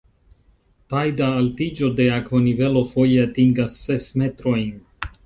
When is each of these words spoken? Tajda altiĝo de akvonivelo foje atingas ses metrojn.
Tajda 0.93 1.27
altiĝo 1.41 1.89
de 1.99 2.07
akvonivelo 2.13 2.83
foje 2.95 3.21
atingas 3.27 3.77
ses 3.83 4.09
metrojn. 4.23 4.73